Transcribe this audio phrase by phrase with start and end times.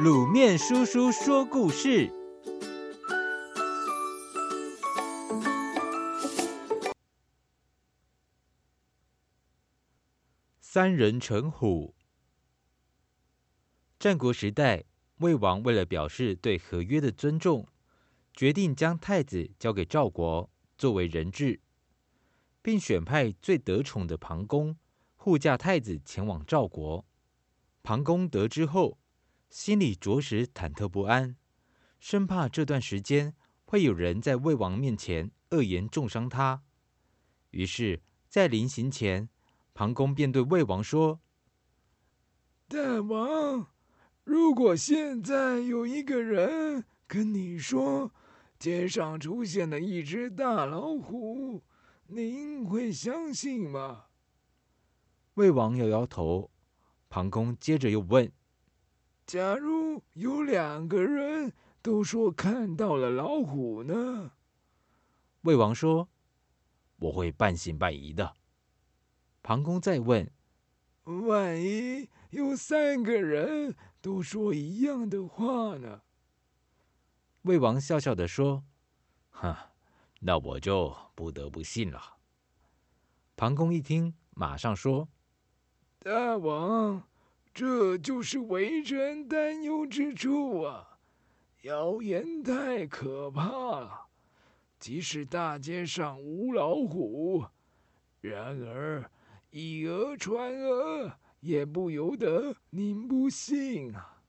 [0.00, 2.10] 卤面叔叔说故事：
[10.60, 11.94] 三人成虎。
[13.98, 14.84] 战国时代，
[15.18, 17.68] 魏王为了表示对合约的尊重，
[18.32, 21.60] 决定将太子交给赵国作为人质，
[22.62, 24.78] 并选派最得宠的庞公
[25.16, 27.04] 护驾太子前往赵国。
[27.82, 28.98] 庞公得知后，
[29.52, 31.36] 心里着实忐忑不安，
[32.00, 33.34] 生怕这段时间
[33.66, 36.62] 会有人在魏王面前恶言重伤他。
[37.50, 39.28] 于是，在临行前，
[39.74, 41.20] 庞公便对魏王说
[42.66, 43.66] ：“大王，
[44.24, 48.10] 如果现在有一个人跟你说
[48.58, 51.62] 街上出现了一只大老虎，
[52.06, 54.06] 您会相信吗？”
[55.36, 56.50] 魏王摇摇头。
[57.10, 58.32] 庞公接着又问。
[59.26, 64.32] 假如有两个人都说看到了老虎呢？
[65.42, 66.08] 魏王说
[66.98, 68.34] ：“我会半信半疑的。”
[69.42, 70.30] 庞公再问
[71.26, 76.02] ：“万一有三个人都说一样的话呢？”
[77.42, 78.64] 魏王笑笑的说
[79.30, 79.72] ：“哈，
[80.20, 82.18] 那我就不得不信了。”
[83.34, 85.08] 庞公一听，马上说
[85.98, 87.02] ：“大王。”
[87.54, 90.98] 这就是为人担忧之处啊！
[91.62, 93.50] 谣言太可怕
[93.80, 94.06] 了，
[94.78, 97.44] 即使大街上无老虎，
[98.20, 99.10] 然而
[99.50, 104.22] 以讹传讹，也不由得您不信啊！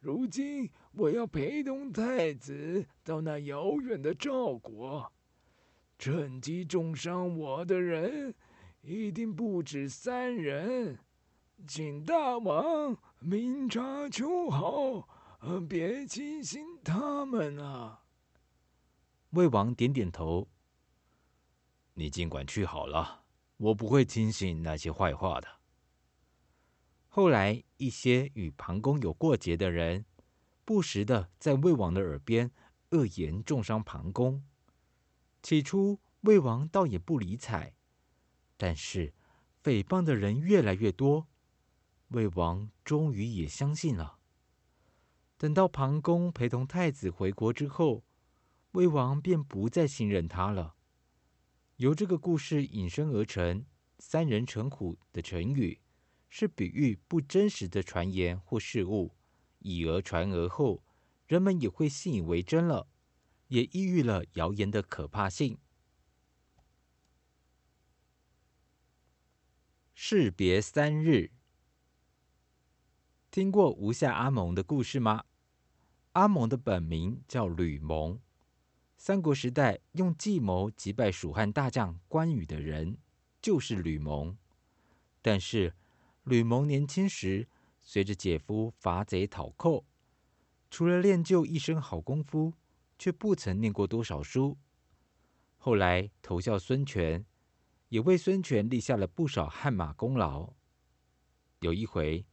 [0.00, 5.12] 如今我要陪同太子到那遥远的赵国，
[5.96, 8.34] 趁机重伤我的人，
[8.82, 10.98] 一定不止三人。
[11.66, 15.08] 请大王明察秋毫，
[15.68, 18.04] 别轻信他们啊！
[19.30, 20.48] 魏王点点头
[21.94, 23.24] ：“你尽管去好了，
[23.56, 25.48] 我不会轻信那些坏话的。”
[27.08, 30.06] 后来，一些与庞公有过节的人，
[30.64, 32.50] 不时的在魏王的耳边
[32.90, 34.44] 恶言重伤庞公。
[35.42, 37.74] 起初，魏王倒也不理睬，
[38.56, 39.12] 但是
[39.62, 41.26] 诽谤的人越来越多。
[42.08, 44.18] 魏王终于也相信了。
[45.36, 48.02] 等到庞公陪同太子回国之后，
[48.72, 50.74] 魏王便不再信任他了。
[51.76, 53.64] 由这个故事引申而成
[54.00, 55.80] “三人成虎”的成语，
[56.28, 59.14] 是比喻不真实的传言或事物，
[59.60, 60.82] 以讹传讹后，
[61.26, 62.88] 人们也会信以为真了，
[63.46, 65.58] 也抑郁了谣言的可怕性。
[69.94, 71.32] 士别三日。
[73.30, 75.22] 听过吴下阿蒙的故事吗？
[76.12, 78.18] 阿蒙的本名叫吕蒙，
[78.96, 82.96] 三国时代用计谋击败蜀汉大将关羽的人
[83.42, 84.34] 就是吕蒙。
[85.20, 85.74] 但是
[86.24, 87.46] 吕蒙年轻时
[87.82, 89.84] 随着姐夫伐贼讨寇，
[90.70, 92.54] 除了练就一身好功夫，
[92.98, 94.56] 却不曾念过多少书。
[95.58, 97.26] 后来投效孙权，
[97.90, 100.54] 也为孙权立下了不少汗马功劳。
[101.60, 102.24] 有一回。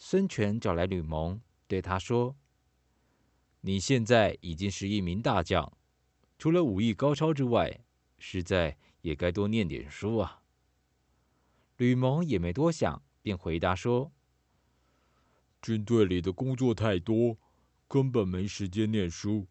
[0.00, 2.36] 孙权找来吕蒙，对他说
[3.62, 5.76] ：“你现在已经是一名大将，
[6.38, 7.80] 除了武艺高超之外，
[8.16, 10.44] 实在也该多念点书啊。”
[11.76, 14.12] 吕蒙也没多想，便回答说
[15.60, 17.36] ：“军队里的工作太多，
[17.88, 19.48] 根本没时间念书。”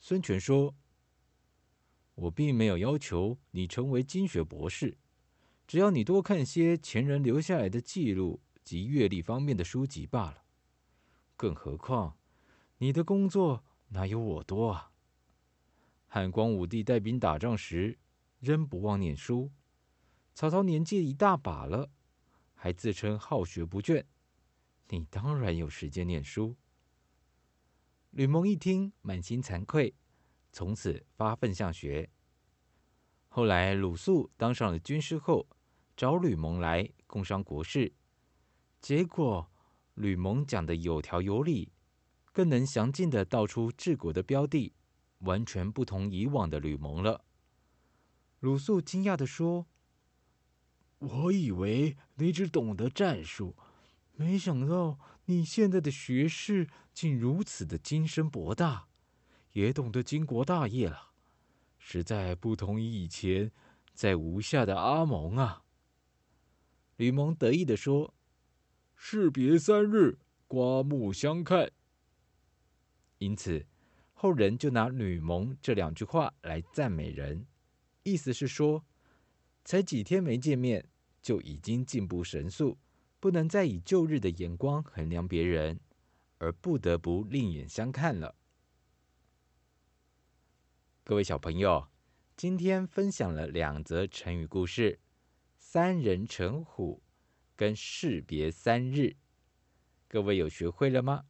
[0.00, 0.74] 孙权说
[2.16, 4.98] ：“我并没有要求你成为经学博士，
[5.64, 10.44] 只要你多看些前人留下来的记录。”及阅历方面的书籍罢了。
[11.36, 12.16] 更何况，
[12.78, 14.92] 你的工作哪有我多啊？
[16.06, 17.98] 汉光武帝带兵打仗时，
[18.38, 19.50] 仍不忘念书；
[20.34, 21.90] 曹操年纪一大把了，
[22.54, 24.04] 还自称好学不倦。
[24.88, 26.54] 你当然有时间念书。
[28.10, 29.94] 吕蒙一听，满心惭愧，
[30.52, 32.10] 从此发奋向学。
[33.28, 35.48] 后来鲁肃当上了军师后，
[35.96, 37.90] 找吕蒙来共商国事。
[38.82, 39.48] 结果，
[39.94, 41.70] 吕蒙讲的有条有理，
[42.32, 44.72] 更能详尽的道出治国的标的，
[45.20, 47.24] 完全不同以往的吕蒙了。
[48.40, 49.68] 鲁肃惊讶的说
[50.98, 53.56] ：“我以为你只懂得战术，
[54.16, 58.88] 没想到你现在的学识竟如此的精深博大，
[59.52, 61.12] 也懂得经国大业了，
[61.78, 63.52] 实在不同于以前
[63.94, 65.62] 在吴下的阿蒙啊。”
[66.98, 68.12] 吕蒙得意的说。
[69.04, 70.16] 士别三日，
[70.46, 71.72] 刮目相看。
[73.18, 73.66] 因此，
[74.12, 77.44] 后人就拿“吕蒙”这两句话来赞美人，
[78.04, 78.84] 意思是说，
[79.64, 80.88] 才几天没见面，
[81.20, 82.78] 就已经进步神速，
[83.18, 85.80] 不能再以旧日的眼光衡量别人，
[86.38, 88.36] 而不得不另眼相看了。
[91.02, 91.88] 各位小朋友，
[92.36, 95.00] 今天分享了两则成语故事
[95.58, 97.02] ：“三人成虎”
[97.62, 99.14] 跟“士别三日”，
[100.10, 101.26] 各位有学会了吗？